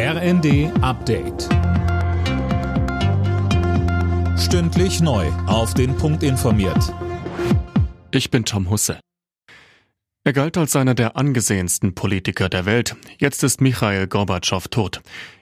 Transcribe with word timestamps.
RND 0.00 0.70
Update. 0.80 1.48
Stündlich 4.38 5.00
neu. 5.00 5.26
Auf 5.48 5.74
den 5.74 5.96
Punkt 5.96 6.22
informiert. 6.22 6.94
Ich 8.12 8.30
bin 8.30 8.44
Tom 8.44 8.70
Husse. 8.70 9.00
Er 10.22 10.32
galt 10.32 10.56
als 10.56 10.76
einer 10.76 10.94
der 10.94 11.16
angesehensten 11.16 11.96
Politiker 11.96 12.48
der 12.48 12.64
Welt. 12.64 12.94
Jetzt 13.18 13.42
ist 13.42 13.60
Michail 13.60 14.06
Gorbatschow 14.06 14.68
tot. 14.68 15.00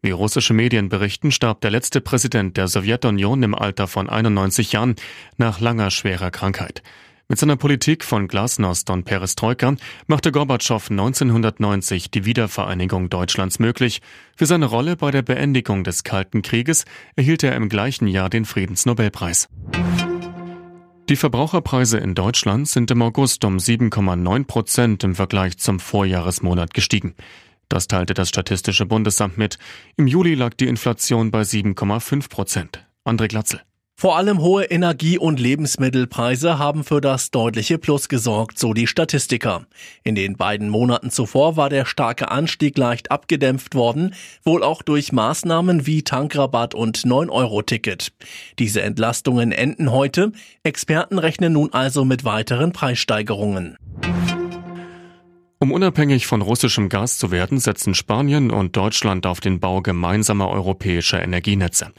Wie 0.00 0.12
russische 0.12 0.54
Medien 0.54 0.88
berichten, 0.88 1.30
starb 1.30 1.60
der 1.60 1.70
letzte 1.70 2.00
Präsident 2.00 2.56
der 2.56 2.68
Sowjetunion 2.68 3.42
im 3.42 3.54
Alter 3.54 3.86
von 3.86 4.08
91 4.08 4.72
Jahren 4.72 4.96
nach 5.36 5.60
langer 5.60 5.90
schwerer 5.90 6.30
Krankheit. 6.30 6.82
Mit 7.30 7.38
seiner 7.38 7.56
Politik 7.56 8.04
von 8.04 8.26
Glasnost 8.26 8.88
und 8.88 9.04
Perestroika 9.04 9.74
machte 10.06 10.32
Gorbatschow 10.32 10.90
1990 10.90 12.10
die 12.10 12.24
Wiedervereinigung 12.24 13.10
Deutschlands 13.10 13.58
möglich. 13.58 14.00
Für 14.34 14.46
seine 14.46 14.64
Rolle 14.64 14.96
bei 14.96 15.10
der 15.10 15.20
Beendigung 15.20 15.84
des 15.84 16.04
Kalten 16.04 16.40
Krieges 16.40 16.86
erhielt 17.16 17.42
er 17.42 17.54
im 17.54 17.68
gleichen 17.68 18.08
Jahr 18.08 18.30
den 18.30 18.46
Friedensnobelpreis. 18.46 19.50
Die 21.10 21.16
Verbraucherpreise 21.16 21.98
in 21.98 22.14
Deutschland 22.14 22.66
sind 22.66 22.90
im 22.90 23.02
August 23.02 23.44
um 23.44 23.58
7,9 23.58 24.44
Prozent 24.46 25.04
im 25.04 25.14
Vergleich 25.14 25.58
zum 25.58 25.80
Vorjahresmonat 25.80 26.72
gestiegen. 26.72 27.14
Das 27.68 27.88
teilte 27.88 28.14
das 28.14 28.30
Statistische 28.30 28.86
Bundesamt 28.86 29.36
mit. 29.36 29.58
Im 29.98 30.06
Juli 30.06 30.34
lag 30.34 30.54
die 30.54 30.66
Inflation 30.66 31.30
bei 31.30 31.42
7,5 31.42 32.30
Prozent. 32.30 32.86
André 33.04 33.28
Glatzel. 33.28 33.60
Vor 34.00 34.16
allem 34.16 34.38
hohe 34.38 34.62
Energie- 34.62 35.18
und 35.18 35.40
Lebensmittelpreise 35.40 36.56
haben 36.56 36.84
für 36.84 37.00
das 37.00 37.32
deutliche 37.32 37.78
Plus 37.78 38.08
gesorgt, 38.08 38.56
so 38.56 38.72
die 38.72 38.86
Statistiker. 38.86 39.66
In 40.04 40.14
den 40.14 40.36
beiden 40.36 40.68
Monaten 40.68 41.10
zuvor 41.10 41.56
war 41.56 41.68
der 41.68 41.84
starke 41.84 42.30
Anstieg 42.30 42.78
leicht 42.78 43.10
abgedämpft 43.10 43.74
worden, 43.74 44.14
wohl 44.44 44.62
auch 44.62 44.82
durch 44.82 45.10
Maßnahmen 45.10 45.84
wie 45.84 46.04
Tankrabatt 46.04 46.76
und 46.76 46.98
9-Euro-Ticket. 46.98 48.12
Diese 48.60 48.82
Entlastungen 48.82 49.50
enden 49.50 49.90
heute. 49.90 50.30
Experten 50.62 51.18
rechnen 51.18 51.54
nun 51.54 51.72
also 51.72 52.04
mit 52.04 52.24
weiteren 52.24 52.72
Preissteigerungen. 52.72 53.76
Um 55.58 55.72
unabhängig 55.72 56.28
von 56.28 56.40
russischem 56.40 56.88
Gas 56.88 57.18
zu 57.18 57.32
werden, 57.32 57.58
setzen 57.58 57.94
Spanien 57.94 58.52
und 58.52 58.76
Deutschland 58.76 59.26
auf 59.26 59.40
den 59.40 59.58
Bau 59.58 59.82
gemeinsamer 59.82 60.50
europäischer 60.50 61.20
Energienetze. 61.20 61.92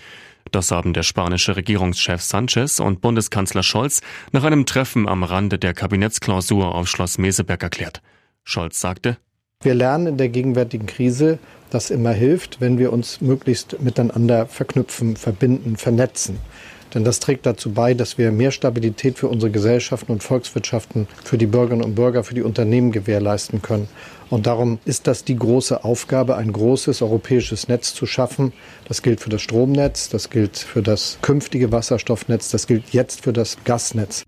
Das 0.52 0.72
haben 0.72 0.94
der 0.94 1.04
spanische 1.04 1.56
Regierungschef 1.56 2.22
Sanchez 2.22 2.80
und 2.80 3.02
Bundeskanzler 3.02 3.64
Scholz 3.64 4.02
nach 4.32 4.44
einem 4.44 4.66
Treffen 4.66 5.08
am 5.08 5.24
Rande 5.24 5.60
der 5.60 5.74
Kabinettsklausur 5.74 6.74
auf 6.74 6.88
Schloss 6.88 7.18
Meseberg 7.18 7.62
erklärt. 7.62 8.02
Scholz 8.44 8.80
sagte, 8.80 9.18
wir 9.62 9.76
lernen 9.76 10.08
in 10.08 10.18
der 10.18 10.30
gegenwärtigen 10.30 10.88
Krise, 10.88 11.38
dass 11.70 11.90
immer 11.90 12.12
hilft, 12.12 12.62
wenn 12.62 12.78
wir 12.80 12.94
uns 12.94 13.20
möglichst 13.20 13.82
miteinander 13.82 14.46
verknüpfen, 14.46 15.18
verbinden, 15.18 15.76
vernetzen. 15.76 16.40
Denn 16.94 17.04
das 17.04 17.20
trägt 17.20 17.46
dazu 17.46 17.72
bei, 17.72 17.94
dass 17.94 18.18
wir 18.18 18.32
mehr 18.32 18.52
Stabilität 18.52 19.20
für 19.20 19.28
unsere 19.28 19.52
Gesellschaften 19.52 20.12
und 20.12 20.24
Volkswirtschaften, 20.24 21.08
für 21.24 21.38
die 21.38 21.46
Bürgerinnen 21.46 21.84
und 21.84 21.96
Bürger, 21.96 22.24
für 22.24 22.34
die 22.34 22.42
Unternehmen 22.42 22.92
gewährleisten 22.92 23.62
können. 23.62 23.88
Und 24.30 24.46
darum 24.46 24.80
ist 24.86 25.08
das 25.08 25.24
die 25.24 25.36
große 25.36 25.84
Aufgabe, 25.84 26.36
ein 26.36 26.52
großes 26.52 27.02
europäisches 27.02 27.68
Netz 27.68 27.94
zu 27.94 28.06
schaffen. 28.06 28.54
Das 28.88 29.02
gilt 29.02 29.22
für 29.22 29.30
das 29.30 29.42
Stromnetz, 29.42 30.10
das 30.10 30.30
gilt 30.30 30.58
für 30.58 30.82
das 30.82 31.18
künftige 31.22 31.72
Wasserstoffnetz, 31.72 32.50
das 32.50 32.68
gilt 32.68 32.90
jetzt 32.92 33.22
für 33.22 33.34
das 33.34 33.58
Gasnetz. 33.64 34.24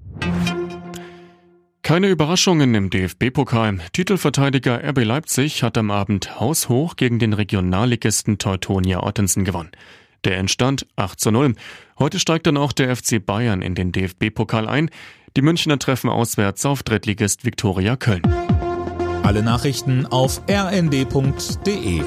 Keine 1.83 2.07
Überraschungen 2.07 2.73
im 2.73 2.89
DFB-Pokal. 2.89 3.79
Titelverteidiger 3.91 4.81
RB 4.81 5.03
Leipzig 5.03 5.61
hat 5.61 5.77
am 5.77 5.91
Abend 5.91 6.39
haushoch 6.39 6.95
gegen 6.95 7.19
den 7.19 7.33
Regionalligisten 7.33 8.37
Teutonia 8.37 9.03
Ottensen 9.03 9.43
gewonnen. 9.43 9.71
Der 10.23 10.37
Endstand 10.37 10.85
8 10.95 11.19
zu 11.19 11.31
0. 11.31 11.55
Heute 11.97 12.19
steigt 12.19 12.47
dann 12.47 12.57
auch 12.57 12.73
der 12.73 12.95
FC 12.95 13.23
Bayern 13.25 13.61
in 13.61 13.75
den 13.75 13.91
DFB-Pokal 13.91 14.67
ein. 14.67 14.89
Die 15.35 15.41
Münchner 15.41 15.79
treffen 15.79 16.09
auswärts 16.09 16.65
auf 16.65 16.83
Drittligist 16.83 17.45
Viktoria 17.45 17.95
Köln. 17.95 18.21
Alle 19.23 19.43
Nachrichten 19.43 20.05
auf 20.05 20.41
rnd.de 20.49 22.01